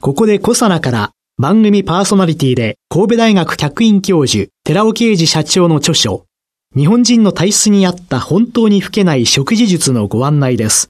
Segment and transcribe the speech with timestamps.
[0.00, 6.24] ここでコサナから番組パーソナリティで神戸大学客員教授寺尾啓二社長の著書
[6.76, 10.88] 日本人の体質に合った本当に老けない食事術のご案内です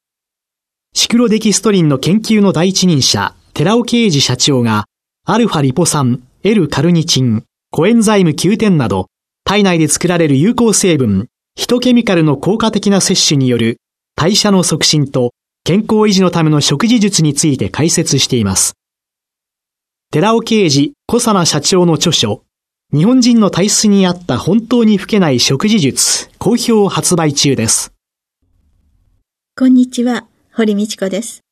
[0.94, 4.84] シクロデキストリンの研究の第一人者寺尾啓二社長が
[5.24, 9.06] アルファリポ酸、L カルニチン、コエンザイム Q10 など
[9.44, 13.78] 体内で作られる有効成分ヒトケミカルの効果的な摂取による
[14.16, 15.32] 代謝の促進と
[15.64, 18.77] 健康維持のための食事術について解説しています。
[20.10, 22.42] 寺尾啓治小佐奈社長の著書、
[22.94, 27.92] 日本人の体質に合った本当に老けない食事術、好評発売中です。
[29.54, 31.42] こんにちは、堀道子です。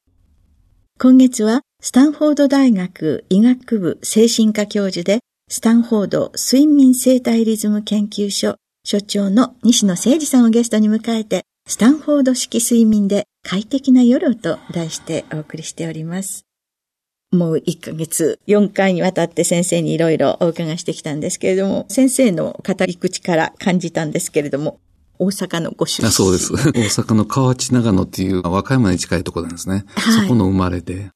[0.99, 5.19] 今月は、スタンフォード大学医学部精神科教授で、
[5.51, 16.46] スタンフォード睡眠生態リズム研究所所長の西野誠二さんをゲストに迎えて、スタンフォード式睡眠で快適な夜と題してお送りしております。
[17.37, 24.81] もう1ヶ月、4回にわたって先生にいろいろお伺いしてきたんですけれども、先生の語り口から感じたんですけれども、
[25.19, 26.11] 大阪のご出身。
[26.11, 26.53] そうです。
[26.55, 29.84] 大阪の河内長野っていう和歌山に近いところなんですね。
[29.95, 31.11] はい、そこの生まれで。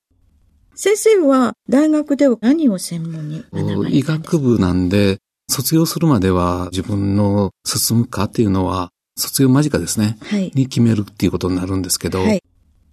[0.74, 3.44] 先生は大学では何を専門に
[3.90, 5.18] 医学部なんで、
[5.50, 10.16] 卒業するまでは自分の進むかっていうのは、卒業間近ですね。
[10.22, 10.50] はい。
[10.54, 12.42] に決めるっていうことになるんですけど、はい。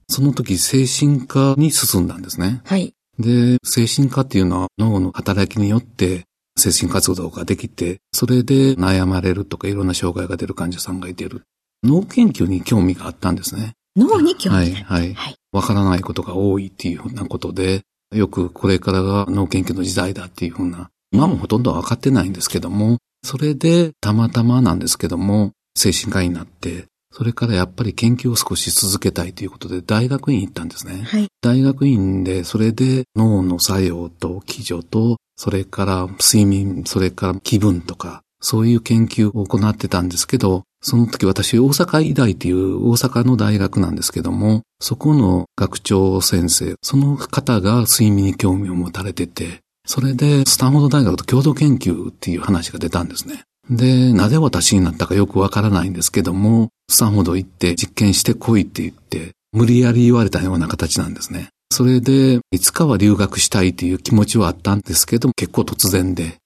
[0.10, 2.62] その時精神科に進んだんですね。
[2.66, 2.94] はい。
[3.20, 6.26] で、精神科っていうのは脳の働きによって
[6.58, 11.44] 精神活動ができて、それで悩まれるとかいろんな障害が出る患者さんがいてる。
[11.84, 13.74] 脳研究に興味があったんですね。
[13.96, 15.14] 脳に興味はい、はい。
[15.14, 15.36] はい。
[15.52, 17.82] わからないことが多いっていうふうなことで、
[18.16, 26.86] よくこれからが脳研究の時代だっていうふうな今もほとんど分かってないんですけども、それでたまたまなんですけども、精神科医になって、
[27.18, 31.02] それからやっぱり研究を少し続けたいということで大学院行ったんですね。
[31.02, 53.42] はい、大学院でそれで脳の作用と気助と、それから睡眠、それから気分とか、そういう研究を行ってたんですけど、その時私大阪医大っていう大阪の大学なんですけども、そこの学長先生、その方が睡眠に興味を持たれてて、それで、スタンフォード大学と共同研究っていう話が出たんですね。
[53.72, 61.50] で、なぜ私になったかよくわからないんですけども、スタンフォード行って実験してこいって言って、無理やり言われたような形なんですね。
[61.72, 66.38] それで、いつかは留学したいという気持ちはあったんですけど、結構突然で、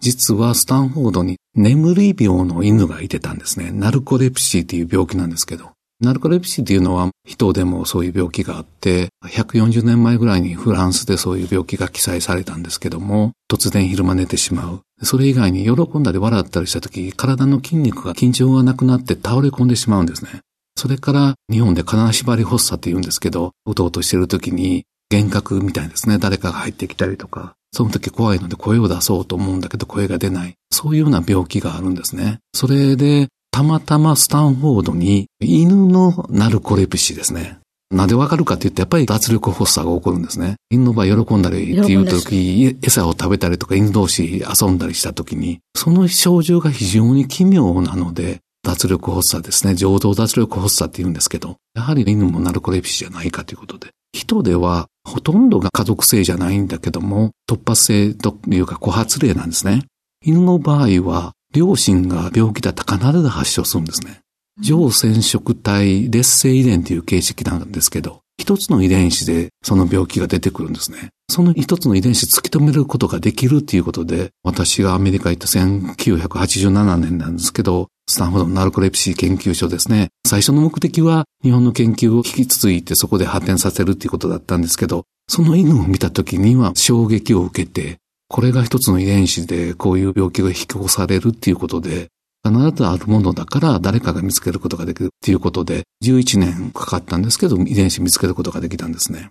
[0.00, 3.70] 実はスタンフォードに眠り病の犬がいてたんですね。
[3.70, 5.73] ナルコレプシーという病気なんですけど。
[6.00, 14.80] ナルコレプシーっていうのは人でもそういう病気があって、140年前ぐらいにフランスでそういう病気が記載されたんですけども、突然昼間寝てしまう。
[15.02, 20.40] それ以外に喜んだり笑ったりした時、体の筋肉が緊張がなくなって倒れ込んでしまうんですね。
[20.76, 26.18] それから日本で金縛り発作って言うんですけど、うとうとしてる時に幻覚みたいですね。
[26.18, 30.54] 誰かが入ってきたりとか、その時怖いので声を出そうと思うんだけど声が出ない。
[30.70, 32.40] そういうような病気があるんですね。
[32.52, 37.60] それでたまたまスタンフォードに犬のナルコレプシーですね。
[37.88, 40.56] なんでわかるかって言ってやっぱり脱力発作が起こるんですね。
[40.70, 49.76] 犬の場合喜んだりっていう時、餌を食べたりとか犬同士遊んだりした時に、その症状が非常に奇妙なので、脱力発作ですね。
[49.76, 53.90] 情動脱力発作って言うんですけど、やはり犬もナルコレプシーじゃないかということで。
[54.12, 59.84] 人ではほとんどが家族性じゃないんだけども、突発性というか枯発例なんですね。
[60.26, 64.20] 犬の場合は両親が病気だったら必ず発症するんですね。
[64.60, 71.10] 上染色体劣性遺伝という形式なんですけど、一つの遺伝子でその病気が出てくるんですね。
[71.30, 80.08] その一つの遺伝子突き止めることができるっていうことで、私がアメリカ行った1987年なんですけど、スタンフォードのナルコレプシー研究所ですね。
[80.26, 87.98] 最初の目的は日本の研究を引き継いでそこで発展させるっていうことだったんですけど、その犬を見た時には衝撃を受けて、
[88.28, 92.08] これが一つの遺伝子でこういう病気が引き起こされるっていうことで、
[92.46, 99.30] 必ずあるものだから誰かが見つけることができるっていうことで、11年かかったんですけど、遺伝子見つけることができたんですね。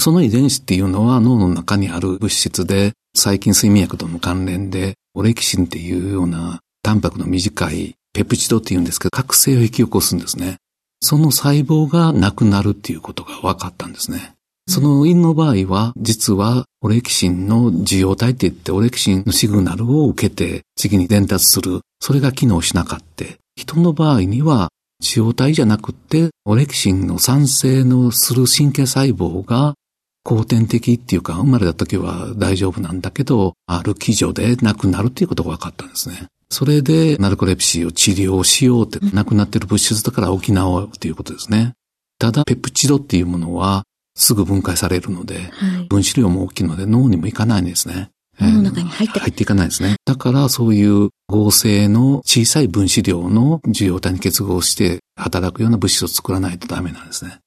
[0.00, 10.58] その遺伝子っていうのは脳の中にある物質で、細菌睡眠薬との関連で、オレキシンっていうようなタンパクの短いペプチドっていうんですけど、覚醒を引き起こすんですね。
[11.00, 14.34] その細胞がなくなるっていうことが分かったんですね。
[14.68, 21.80] その犬の場合は、実はオレキシンの受容体って言って、オレキシンのシグナルを受けて次に伝達する。
[22.00, 23.08] それが機能しなかった。
[23.56, 24.68] 人の場合には、
[25.02, 29.74] 受容体じゃなくて、オレキシンの酸性のする神経細胞が
[30.22, 36.26] 後天的っていうか、生まれた時は大丈夫なんだけど、ある基準で亡くなるっていうことが分かったんですね。
[36.50, 41.72] それで、ナルコレプシーを治療しようって、亡くなってる物質だから補おうっていうことですね。
[42.18, 43.84] ただ、ペプチドっていうものは、
[44.18, 48.10] すぐ分解されるので、はい、分子量も大きいので脳にもいかないんですね。
[48.40, 49.96] 脳の中に入って入っていかないですね。
[50.04, 57.38] だからそういう合成の小さい分子量の受容体に結合して働くような物質を作らないとダメなんですね。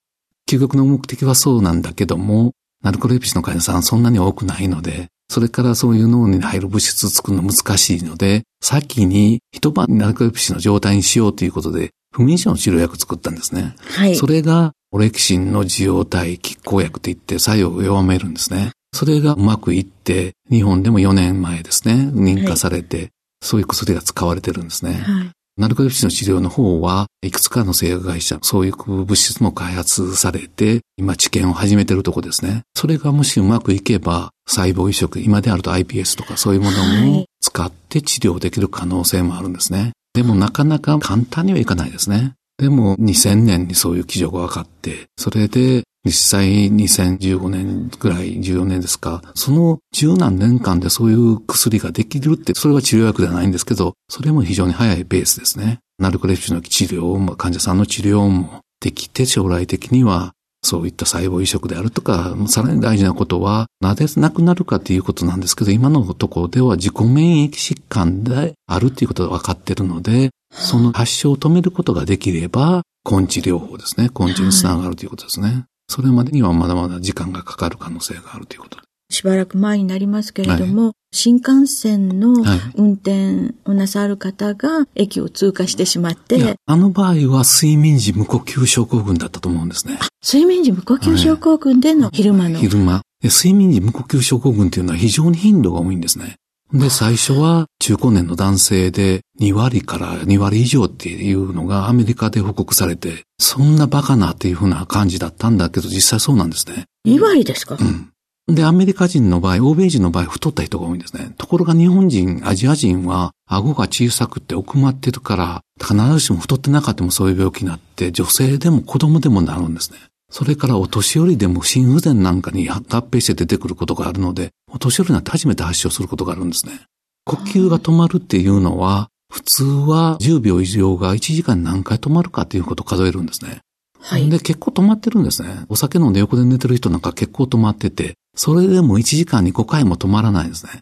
[0.49, 2.51] 究極の目的はそうなんだけども、
[2.83, 13.75] ナルコレプシの患者さんそんなに多くないので、それからそういう脳に入る物質を作るの難しいので、先に一晩ナルコレプシの状態にしようということで、不眠症の治療薬を作ったんですね。
[13.79, 14.15] はい。
[14.15, 18.71] それが、オレキシンの受容体拮抗薬といって作用を弱めるんですね。
[18.93, 23.09] それがうまくいって、日本でも4年前ですね、認可されて、はい、
[23.41, 24.93] そういう薬が使われてるんですね。
[24.93, 25.31] はい。
[25.57, 32.63] ナルコレプシの治療の方は、いくつかの製薬会社、そういう物質も開発されて、今治験を始めてるとこですね。
[32.75, 39.91] それがもしうまくいけば、細胞移植、今であると iPS とかそういうものも使って治療できる可能性もあるんですね。
[40.13, 42.33] でもなかなか簡単にはいかないですね。
[42.61, 55.79] でも2000年にそういう基準が分かって、それで実際2015年ぐらい、14年ですか、その十何年間でそういう薬ができるって、それは治療薬ではないんですけど、それも非常に早いベースですね。
[55.97, 74.09] ナルコレプシの治療も、患者さんの治療もできて、将来的にはそういった細胞移植であるとか、さらに大事なことは、なぜなくなるかということなんですけど、今のところでは自己免疫疾患であるということが分かっているので、その発症を止めることができれば、根治療法ですね。
[74.17, 75.47] 根治につながるということですね。
[75.47, 78.91] はい、それまでにはまだまだ時間がかかる可能性があるということです。
[79.11, 82.33] しばらく前になりますけれども、はい、新幹線の
[82.75, 89.99] 運転をなさる方が駅を通過してしまって、はい、あの場合は睡眠時無呼吸症候群だったと思うんですね。
[90.25, 92.59] 睡眠時無呼吸症候群での昼間の。
[92.59, 93.01] 昼間。
[93.23, 96.37] 睡眠時無呼吸症候群っていうのは非常に頻度が多いんですね。
[96.73, 106.85] で、最初は中高年の男性で2割から2割以上っていうのがアメリカで報告されて、そんなバカなっていうふうな感じだったんだけど、実際そうなんですね。
[107.05, 107.77] 2割ですか？
[107.79, 108.07] うん。
[108.47, 111.33] で、アメリカ人の場合、欧米人の場合、太った人が多いんですね。
[111.37, 119.99] ところが日本人、アジア人は、顎が小さくて奥まってるから、必ずしも太ってなかったもそういう病気になって、女性でも子供でもなるんですね。
[120.31, 126.79] それからお年寄りでも心不全なんかに合併して出てくることがあるので、お年寄りになって初めて発症することがあるんですね。
[127.25, 133.59] 呼吸が止まるっていうのは、普通は10秒以上が1時間に何回止まるかということを数えるんですね。
[133.99, 134.29] はい。
[134.29, 135.65] で、結構止まってるんですね。
[135.69, 140.79] お酒飲んで横で寝てる人なんか結構止まってて、それでも1時間に5回も止まらないですね。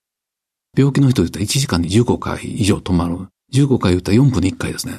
[0.78, 3.18] 病気の人で言ったら1時間に15回以上止まる。
[3.52, 4.94] 15回言ったら4分に1回ですね。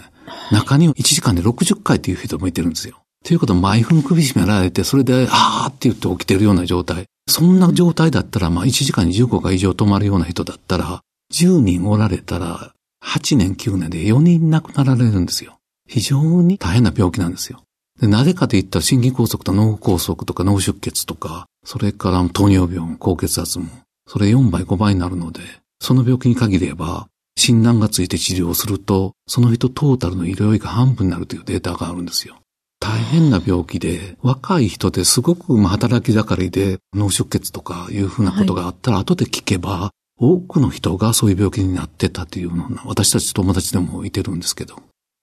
[0.53, 3.01] 中には1時間で60回っていう人もいてるんですよ。
[3.25, 7.05] ということは毎分首絞められて、それで、はーって言って起きてるような状態。
[7.29, 11.03] そんな状態だったら、まあ1時間に15回以上止まるような人だったら、
[11.33, 12.73] 10人おられたら、
[13.05, 15.59] 8年9年で4人亡くなられるんですよ。
[15.89, 17.63] 非常に大変な病気なんですよ。
[18.01, 23.67] でなぜかといったら心筋梗塞と脳梗塞とか脳出血とか、それから糖尿病、高血圧も、
[24.07, 25.41] それ4倍5倍になるので、
[25.81, 32.40] その病気に限れば、診断がついて治療すると、その人トータルの医療費が半分になるというデータがあるんですよ。
[32.81, 44.77] 大変な病気で、若い人ですごく働き盛りで脳出血とかいうふうなことがあったら、後で聞けば、多くの人がそういう病気になってたというのは、私たち友達でもいてるんですけど。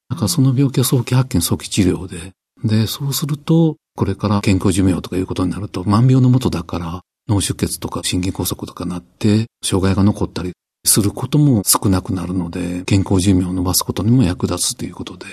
[0.09, 2.31] だからその病気は早期発見、早期治療で、
[2.63, 10.53] で、そうすると、これから健康寿命とかいうことになると、万病のもとだから、脳出血とか心筋梗塞とかなって、障害が残ったり
[10.85, 15.25] することも少なくなるので、健康寿命を伸ばすことにも役立つということで、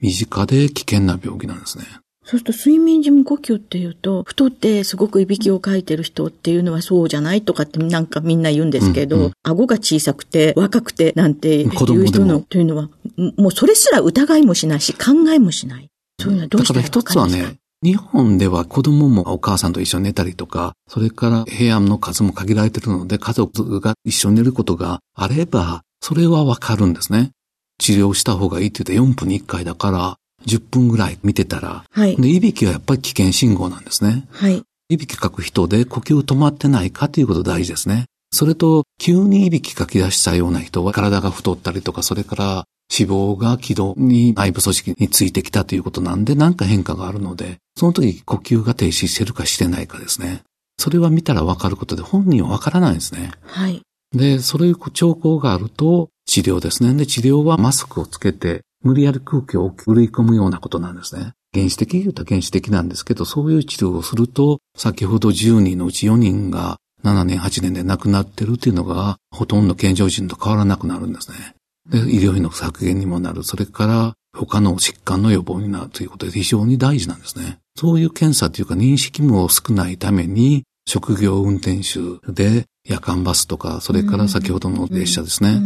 [0.00, 1.84] 身近で危険な病気なんですね。
[2.26, 11.70] そうすると睡眠時無呼吸っていうと、太ってすごくいびきをかいてる人っていうのはそうじゃないとかってなんかみんな言うんですけど、うんうん、顎が小さくて若くてなんていう
[12.06, 12.88] 人のというのは、
[13.36, 15.88] もうそれすら疑いもしないし考えもしない。
[16.18, 27.32] そういうのはどうしたらだから一つはね、日本では子供もお母さんと一緒に寝たりとか、それから部屋の数も限られているので、家族が一緒に寝ることがあれば、それはわかるんですね。
[27.78, 30.16] 治療した方がいいって言って4分に1回だから、
[30.46, 32.16] 10分ぐらい見てたら、はい。
[32.16, 34.26] で、いびきはやっぱり危険信号なんですね。
[34.30, 34.62] はい。
[34.90, 38.04] いびきかく人で呼吸止まってないかということ大事ですね。
[38.32, 50.42] それと、急にいびきかき出したような人は体が太ったりとか、それから脂肪が気道に内部組織についてきたということなんで、何か変化があるので、その時呼吸が停止してるかしてないかですね。
[50.78, 53.30] それは見たらわかることで、本人はわからないんですね。
[53.42, 53.82] はい。
[54.12, 56.92] で、そういう兆候があると、治療ですね。
[56.94, 61.32] で、治療はマスクをつけて、無理やり空気を振り込むようなことなんですね。
[61.54, 71.54] 原始的言うと原始的なんですけど、そういう治療をすると、先ほど10人のうち4人が7年、8年で亡くなってるっていうのが、ほとんど健常人と変わらなくなるんですね。
[71.88, 73.44] で、医療費の削減にもなる。
[73.44, 77.58] それから、他の疾患の予防になるということで非常に大事なんですね。
[77.76, 85.60] そういう検査というか認識も少ないために、職業運転手で夜間バスとか、それから先ほどの列車ですね。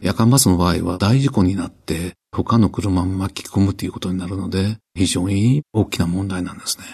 [0.00, 6.84] 夜間バスの場合は大事故になって他の車を巻き込むということになるので、非常に大きな問題なんですね。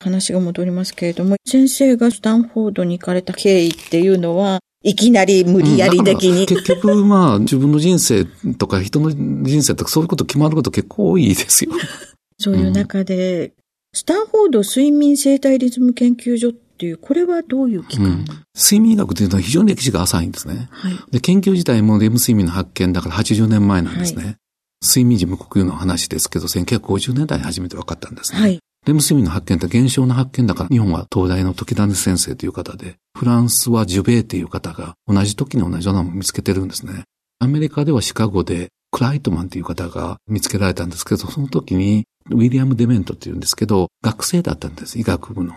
[0.00, 6.46] 話が戻りますけれども、先生がスタンフォードに行かれた経緯っていうのは、いきなり無理やり的に。
[6.46, 11.72] 結局、まあ、自分の人生とか人の人生とかそういうこと決まること結構多いですよ。
[12.38, 13.52] そういう中で、うん、
[13.92, 18.24] スタンフォード睡眠生態リズム研究所っていう、これはどういう機関、うん、
[18.56, 20.68] 睡眠医学というのは非常に歴史が浅いんですね。
[20.70, 24.24] はい、で研究自体もレム睡眠の発見だから80年前なんですね。
[24.24, 24.36] はい、
[24.82, 28.40] 睡眠時無呼吸の話ですけど、1950年代に初めて分かったんですね。
[28.40, 37.04] はい、レム睡眠の発見って現象の発見だから、日本は東大の時種先生という方で、フランスはジュベーという方が同じ時に同じようなものを見つけてるんですね。
[37.40, 45.54] アメリカではシカゴでクライトマンという方が見つけられたんですけど、その時にウィリアム・デメントっていうんですけど、学生だったんです、医学部の。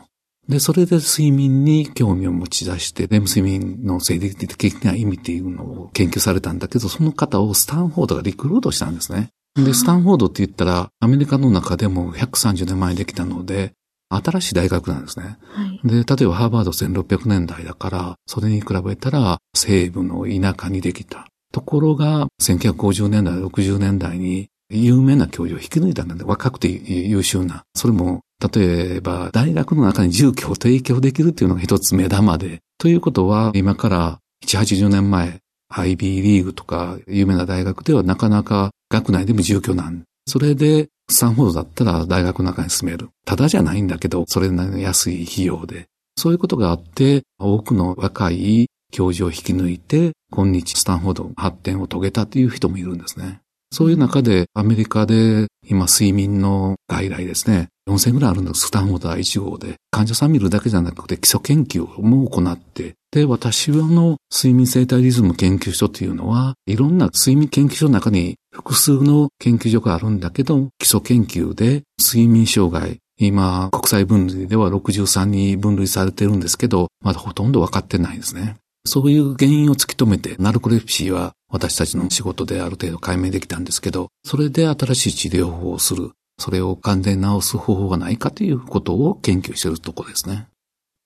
[0.49, 9.29] で、それで睡眠に興味を持ち出して、レム睡眠の生理的な意味っていうのを研究されたんだけど、その方をスタンフォードがリクルートしたんですね。
[9.55, 13.73] で、スタンフォードって言ったら、アメリカの中でも130年前にできたので、
[14.09, 15.37] 新しい大学なんですね。
[15.41, 21.27] はい、で、例えばハーバード1600年代だから、それに比べたら西部の田舎にできた。
[21.53, 26.23] ところが、1950年代、60年代に有名な教授を引き抜いたんだね。
[26.25, 27.63] 若くて優秀な。
[27.73, 28.21] それも、
[28.53, 32.59] 例えば、大学の中に住居を提供できるっていうのが一つ目玉で。
[32.79, 35.39] ということは、今から7、80年前、
[35.71, 40.03] IB リーグとか有名な大学ではなかなか学内でも住居なん。
[40.27, 43.09] それで、スタンフォードだったら大学の中に住める。
[43.25, 45.85] ただじゃないんだけど、それなりの安い費用で。
[46.17, 53.41] そういうことがあって、多くの若い教授を引き抜いて、今日スタンフォード発展を遂げたという人もいるんですね。
[53.73, 59.75] そういう中で、アメリカで今睡眠の外来ですね、4000ぐらいあるんです、スタンフォード1号で。
[59.91, 78.55] 患者さん見るだけじゃなくて基礎研究も行って、で、私はの睡眠生態リズム研究所というのは、いろんな睡眠研究所の中に複数の研究所があるんだけど、基礎研究で睡眠障害、今、国際分類では63に分類されてるんですけど、まだほとんど分かってないですね。
[78.85, 90.47] そういう原因を突き止めて、ナルコレプシーは私たちの仕事である程度解明できたんですけど、それで新しい治療法をする、それを完全に治す方法がないかということを研究しているところですね。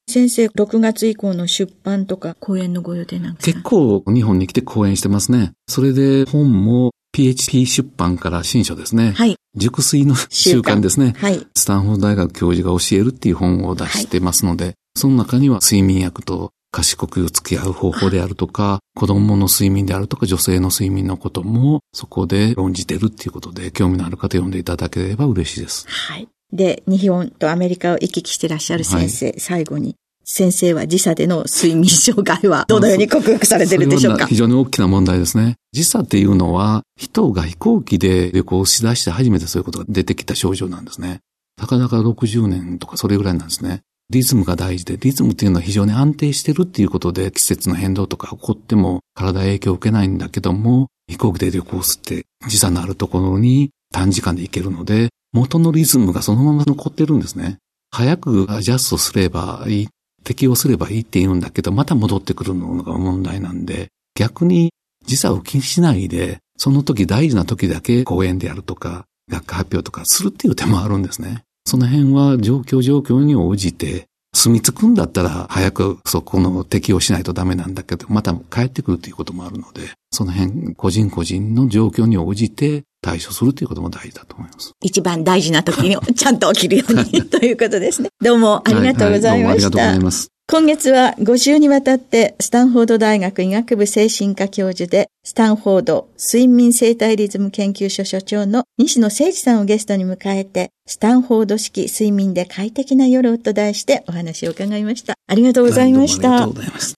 [0.08, 3.54] 先生、6月以降の出版とか講演のご予定なんですか？
[3.54, 5.52] 結構日本に来て講演してますね。
[5.68, 9.12] それで本も PHP 出版から新書ですね。
[9.12, 9.36] はい。
[9.56, 11.16] 熟睡の習慣ですね。
[11.18, 11.46] はい。
[11.56, 25.88] スタンフォード大学教授が教えるっていう本を出してますので、はい、その中には睡眠薬と賢く付き合う方法であるとか、子供の睡眠であるとか、女性の睡眠のことも、そこで論じてるっていうことで、興味のある方読んでいただければ嬉しいです。
[25.88, 26.28] はい。
[26.52, 34.28] で、日本とアメリカを行き来してらっしゃる先生、はい、最後に、先生は時差での睡眠障害は どのように克服されてるでしょうか？
[34.28, 35.56] 非常に大きな問題ですね。
[35.72, 41.20] 時差っていうのは、人が飛行機で旅行しだして初めてそういうことが出てきた症状なんですね。
[41.58, 43.84] たかだか60年とかそれぐらいなんですね。
[44.10, 57.58] リズムが大事で、リズムっていうのは非常に安定してるっていうことで、季節の変動とか起こっても体影響を受けないんだけども、飛行機で旅行すって時差のあるところに短時間で行けるので、元のリズムがそのまま残ってるんですね。
[57.92, 59.88] 早くアジャストすればいい、
[60.24, 64.72] 適応すればいいって言うんだけど、また戻ってくるのが問題なんで、逆に
[65.06, 71.44] 時差を気にしないで、その時大事な時だけ講演であるとか、学科発表とかするっていう手もあるんですね。
[71.66, 79.82] その辺は状況状況に応じて、住み着くんだったら早くそこの適用しないとダメなんだけど、また帰ってくるということもあるので、
[80.12, 84.74] その辺個人個人の状況に応じて対処するということも大事だと思います。
[84.82, 88.10] 一番大事な時にちゃんと起きるように ということですね。
[88.22, 89.40] どうもありがとうございました。
[89.40, 90.35] はいはい、どうもありがとうございます。
[90.48, 105.16] 今月は5週にわたってスタンフォード大学医学部精神科教授でスタンフォード睡眠生態リズム研究所所長の西野誠二さんをゲストに迎えてスタンフォード式睡眠で快適な夜をと題してお話を伺いました。
[105.26, 106.30] ありがとうございました。
[106.30, 106.96] ありがとうございます。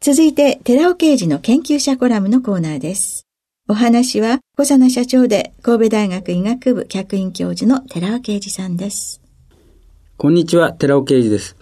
[0.00, 3.26] 続いて、寺尾刑事の研究者コラムのコーナーです。
[3.68, 9.20] お話は、小佐奈社長で神戸大学医学部客員教授の寺尾啓二さんです。
[10.16, 11.59] こんにちは、寺尾啓二です。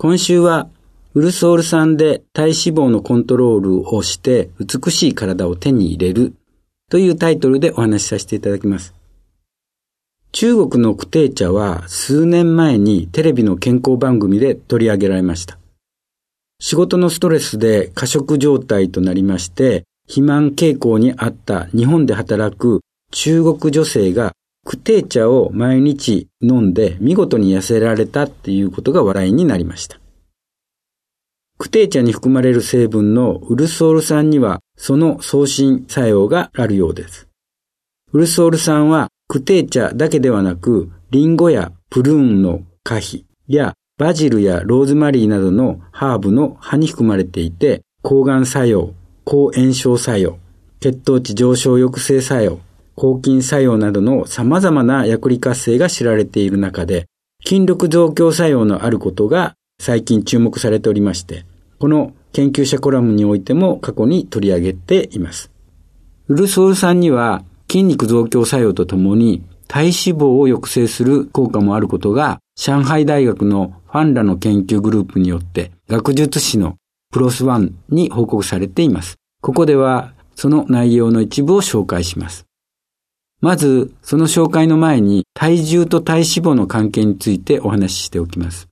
[0.00, 0.68] 今週は、
[1.14, 6.34] ウルソール酸で体脂肪のコントロールをして美しい体を手に入れる
[6.88, 8.94] というタイトルでお話しさせていただきます。
[10.30, 15.58] 中国のクテー茶は数年前にテレビの健康番組で取り上げられました。
[16.60, 24.32] 仕事のストレスで過食状態となりまして、肥満傾向にあった日本で働く中国女性が
[24.68, 29.98] クテー茶を毎日飲んで見事に痩せられたっていうことが話題になりました。
[31.56, 37.28] クテー茶に含まれる成分のウルソール酸にはその送信作用があるようです。
[38.12, 48.92] ウルソール酸はクテー茶だけではなくリンゴやプルーンの花皮やバジルやローズマリーなどのハーブの葉に含まれていて抗がん作用、
[49.24, 50.38] 抗炎症作用、
[50.80, 52.60] 血糖値上昇抑制作用、
[52.98, 57.06] 抗菌作用などの様々な薬理活性が知られている中で、
[57.44, 61.46] 筋力増強作用のあることが最近注目されておりまして、
[61.78, 65.50] この研究者コラムにおいても過去に取り上げています。
[66.26, 76.76] ウルソール酸には筋肉増強作用とともに体脂肪を抑制する効果もあることが上海大学のファンらの研究グループによって学術誌の
[77.12, 79.16] プロスワンに報告されています。
[79.40, 82.47] ここではその内容の一部を紹介します。
[83.40, 88.68] まず、その紹介の前に体重と体脂肪の関係についてお話ししておきます。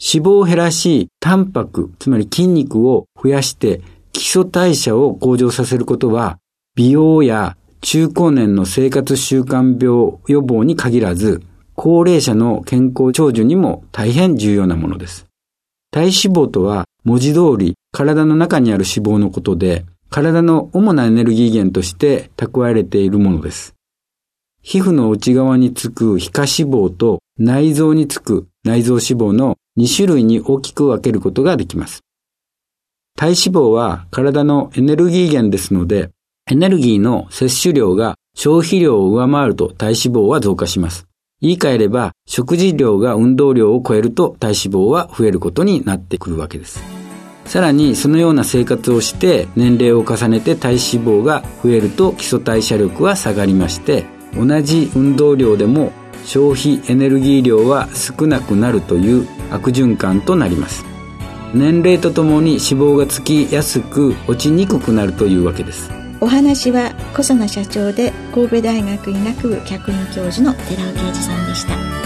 [0.00, 6.38] 脂肪を減らし、タンパク、つまり筋肉を増やして基礎代謝を向上させることは、
[6.74, 11.42] 美容や中高年の生活習慣病予防に限らず、
[11.74, 15.26] 高齢者の健康長寿にも大変重要なものです。
[15.90, 23.74] 体脂肪とは文字通り体の中にある脂肪のことで、体の主なエネルギー源として蓄えられているものです。
[24.60, 32.02] 皮膚の内側につく皮下脂肪と内臓につく内臓脂肪の2種類に大きく分けることができます。
[33.16, 36.10] 体脂肪は体のエネルギー源ですので、
[36.50, 41.06] エネルギーの摂取量が消費量を上回ると体脂肪は増加します。
[41.40, 46.99] 言い換えれば、食事量が運動量を超えると体脂肪は増えることになってくるわけです。
[47.50, 54.04] さらに、そのような生活をして年齢を重ねて体脂肪が増えると基礎代謝力は下がりまして、
[54.36, 55.90] 同じ運動量でも
[56.24, 60.84] 消費エネルギー量は少なくなるという悪循環となります。
[61.52, 65.90] 年齢とともに脂肪がつきやすく落ちにくくなるというわけです。
[66.20, 71.99] お話は小佐奈社長で神戸大学医学部客員教授の寺尾啓二さんでした。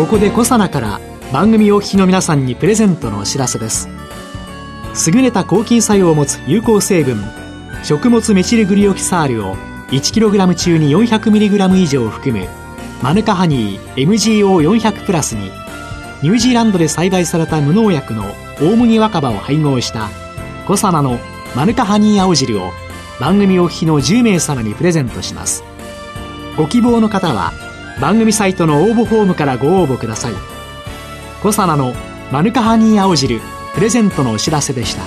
[0.00, 0.98] ここで小佐奈から
[1.30, 3.86] 番組お聞きの皆さんにプレゼントのお知らせです。
[5.12, 7.22] 優れた抗菌作用を持つ有効成分
[7.82, 9.56] 食物メチルグリオキサールを
[9.90, 12.48] 1kg 中に 400mg 以上含む
[13.02, 15.50] マヌカハニー MGO400 プラスに
[16.22, 18.24] ニュージーランドで栽培された無農薬の
[18.58, 20.08] 大麦若葉を配合した
[20.66, 21.18] コサナの
[21.54, 22.70] マヌカハニー青汁を
[23.20, 25.62] 番組お聞きの10名様にプレゼントします。
[26.56, 27.52] ご希望の方は
[28.00, 30.32] 番組サイトの応募フォームからご応募ください。
[31.42, 31.92] コサナの
[32.32, 33.40] マヌカハニー青汁
[33.74, 35.02] プレゼントのお知らせでした。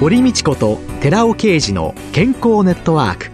[0.00, 3.30] 堀道子と寺尾啓二の健康ネットワーク。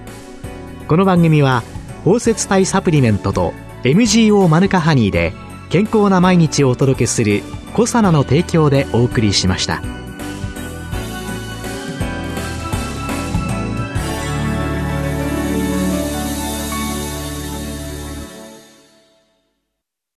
[0.89, 1.63] この番組は
[2.05, 5.33] 包摂体サプリメントと MGO マヌカハニーで
[5.71, 10.04] 健康な毎日をお届けする「コサナの提供」でお送りしました。